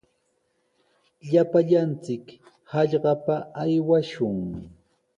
[1.31, 2.25] Llapallanchik
[2.71, 4.37] hallpapa aywashun.